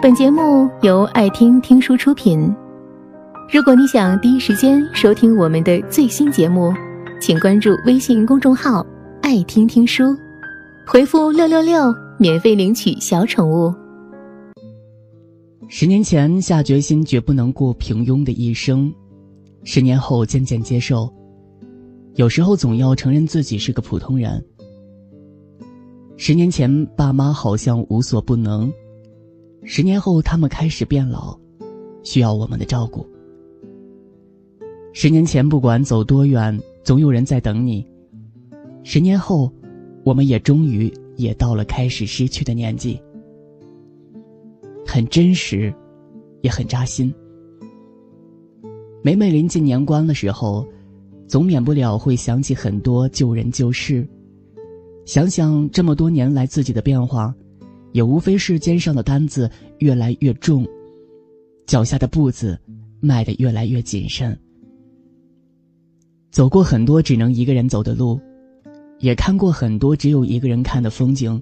[0.00, 2.54] 本节目由爱听听书出品。
[3.52, 6.72] 如果你想第一时间收听我们的最新节目，
[7.20, 8.86] 请关注微信公众号
[9.22, 10.16] “爱听听书”，
[10.86, 13.74] 回复“六六六”免费领取小宠物。
[15.66, 18.94] 十年前下决心绝不能过平庸的一生，
[19.64, 21.12] 十年后渐渐接受，
[22.14, 24.40] 有时候总要承认自己是个普通人。
[26.16, 28.72] 十年前爸妈好像无所不能。
[29.70, 31.38] 十年后，他们开始变老，
[32.02, 33.06] 需要我们的照顾。
[34.94, 37.86] 十年前，不管走多远，总有人在等你。
[38.82, 39.52] 十年后，
[40.04, 42.98] 我们也终于也到了开始失去的年纪，
[44.86, 45.72] 很真实，
[46.40, 47.14] 也很扎心。
[49.02, 50.66] 每每临近年关的时候，
[51.26, 54.08] 总免不了会想起很多旧人旧事，
[55.04, 57.34] 想想这么多年来自己的变化。
[57.92, 60.66] 也无非是肩上的担子越来越重，
[61.66, 62.58] 脚下的步子
[63.00, 64.38] 迈得越来越谨慎。
[66.30, 68.20] 走过很多只能一个人走的路，
[68.98, 71.40] 也看过很多只有一个人看的风景。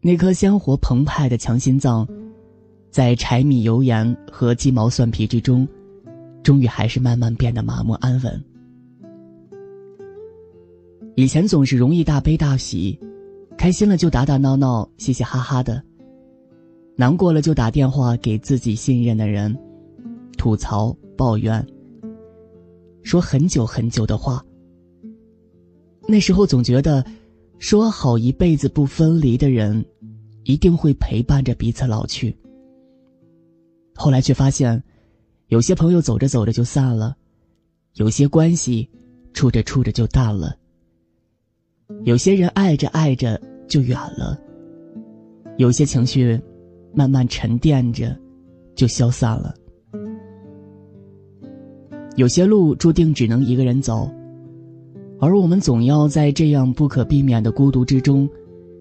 [0.00, 2.08] 那颗鲜活澎湃的强心脏，
[2.90, 5.66] 在柴米油盐和鸡毛蒜皮之中，
[6.42, 8.44] 终于还是慢慢变得麻木安稳。
[11.16, 12.98] 以前总是容易大悲大喜。
[13.58, 15.82] 开心了就打打闹闹，嘻嘻哈哈的；
[16.96, 19.54] 难过了就打电话给自己信任的人，
[20.36, 21.66] 吐槽抱怨，
[23.02, 24.42] 说很久很久的话。
[26.06, 27.04] 那时候总觉得，
[27.58, 29.84] 说好一辈子不分离的人，
[30.44, 32.34] 一定会陪伴着彼此老去。
[33.96, 34.80] 后来却发现，
[35.48, 37.16] 有些朋友走着走着就散了，
[37.94, 38.88] 有些关系
[39.32, 40.56] 处着处着就淡了。
[42.04, 44.36] 有些人爱着爱着就远了，
[45.58, 46.40] 有些情绪
[46.94, 48.16] 慢慢沉淀着
[48.74, 49.54] 就消散了，
[52.16, 54.10] 有些路注定只能一个人走，
[55.20, 58.28] 而我们总要在这样不可避免的孤独之中，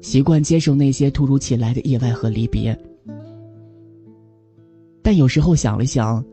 [0.00, 2.76] 习惯接受那些突如其来的意外和离别。
[5.02, 6.24] 但有时候想了想，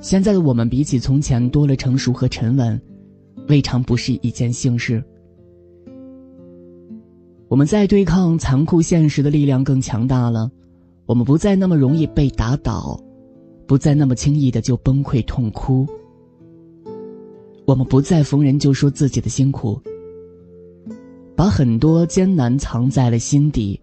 [0.00, 2.80] 现在的我们比起从前多了成熟和沉稳，
[3.48, 5.02] 未尝不是一件幸事。
[7.52, 10.50] 我们在对抗残酷现实的力量更强大了，
[11.04, 12.98] 我们不再那么容易被打倒，
[13.66, 15.86] 不再那么轻易的就崩溃痛哭。
[17.66, 19.78] 我们不再逢人就说自己的辛苦，
[21.36, 23.78] 把很多艰难藏在了心底，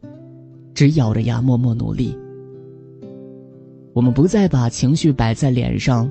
[0.73, 2.17] 只咬着牙默默努力。
[3.93, 6.09] 我们不再把情绪摆在脸上，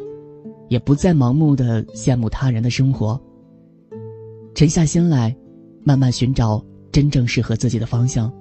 [0.68, 3.20] 也不再盲目的羡慕他人的生活。
[4.54, 5.36] 沉下心来，
[5.82, 6.64] 慢慢寻找。
[6.92, 8.32] 真正适合自己的方向。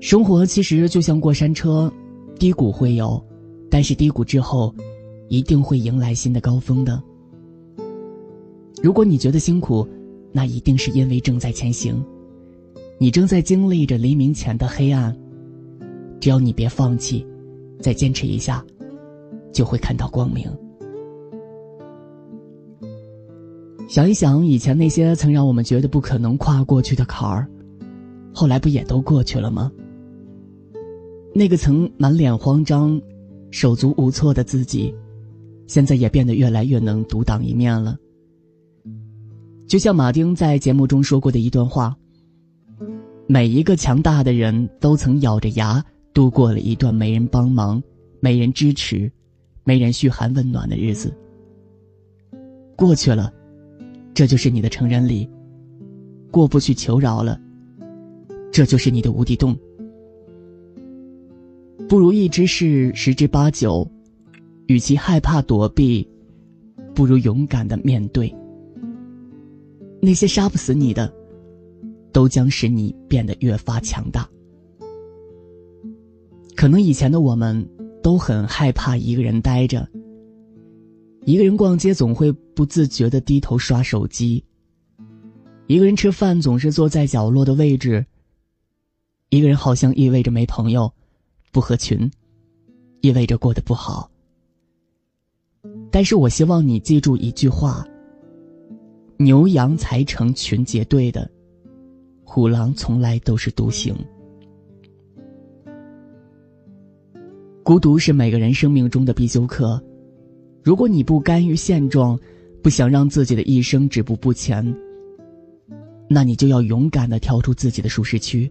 [0.00, 1.92] 生活其实就像过山车，
[2.38, 3.22] 低谷会有，
[3.70, 4.74] 但是低谷之后，
[5.28, 7.02] 一定会迎来新的高峰的。
[8.82, 9.88] 如果你觉得辛苦，
[10.30, 12.04] 那一定是因为正在前行，
[12.98, 15.16] 你正在经历着黎明前的黑暗。
[16.20, 17.26] 只要你别放弃，
[17.80, 18.64] 再坚持一下，
[19.52, 20.50] 就会看到光明。
[23.86, 27.46] 想一想，以前那些曾让我们觉得不可能跨过去的坎儿，
[28.32, 29.70] 后来不也都过去了吗？
[31.34, 33.00] 那个曾满脸慌张、
[33.50, 34.92] 手足无措的自己，
[35.66, 37.96] 现在也变得越来越能独当一面了。
[39.66, 41.94] 就像马丁在节目中说过的一段话
[43.28, 47.82] ：“每一个强大的人都曾咬着牙度过了一段没人帮忙、
[48.20, 49.10] 没人支持、
[49.62, 51.14] 没人嘘寒问暖的日子。
[52.76, 53.30] 过去了。”
[54.14, 55.28] 这就是你的成人礼，
[56.30, 57.40] 过不去求饶了。
[58.52, 59.56] 这就是你的无底洞。
[61.88, 63.86] 不如意之事十之八九，
[64.68, 66.08] 与其害怕躲避，
[66.94, 68.32] 不如勇敢的面对。
[70.00, 71.12] 那些杀不死你的，
[72.12, 74.28] 都将使你变得越发强大。
[76.54, 77.68] 可能以前的我们
[78.00, 79.86] 都很害怕一个人待着。
[81.26, 84.44] 一个人逛街总会不自觉的低头刷手机。
[85.66, 88.04] 一个人吃饭总是坐在角落的位置。
[89.30, 90.92] 一个人好像意味着没朋友，
[91.50, 92.10] 不合群，
[93.00, 94.10] 意味着过得不好。
[95.90, 97.86] 但是我希望你记住一句话：
[99.16, 101.28] 牛羊才成群结队的，
[102.22, 103.96] 虎狼从来都是独行。
[107.62, 109.82] 孤独是每个人生命中的必修课。
[110.64, 112.18] 如果你不甘于现状，
[112.62, 114.74] 不想让自己的一生止步不前，
[116.08, 118.50] 那你就要勇敢的跳出自己的舒适区。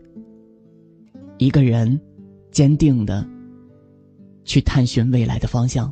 [1.39, 2.00] 一个人，
[2.51, 3.27] 坚定的
[4.45, 5.92] 去探寻未来的方向。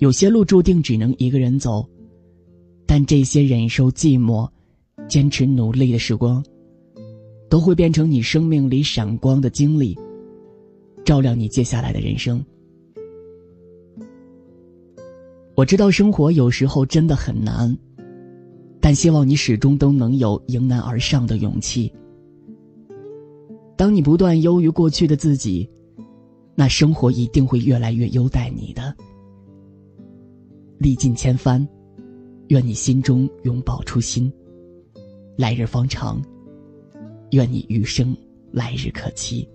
[0.00, 1.88] 有些路注定只能一个人走，
[2.84, 4.50] 但这些忍受寂寞、
[5.08, 6.44] 坚持努力的时光，
[7.48, 9.96] 都会变成你生命里闪光的经历，
[11.04, 12.44] 照亮你接下来的人生。
[15.56, 17.76] 我知道生活有时候真的很难，
[18.80, 21.92] 但希望你始终都能有迎难而上的勇气。
[23.76, 25.68] 当你不断优于过去的自己，
[26.56, 28.94] 那生活一定会越来越优待你的。
[30.78, 31.66] 历尽千帆，
[32.48, 34.32] 愿你心中永葆初心。
[35.36, 36.20] 来日方长，
[37.30, 38.16] 愿你余生
[38.50, 39.48] 来日可期。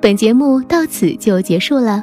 [0.00, 2.02] 本节目到此就结束了。